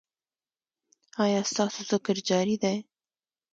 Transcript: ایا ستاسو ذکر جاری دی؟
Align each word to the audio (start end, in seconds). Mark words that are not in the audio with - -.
ایا 1.23 1.39
ستاسو 1.51 1.79
ذکر 1.91 2.15
جاری 2.29 2.55
دی؟ 2.63 2.77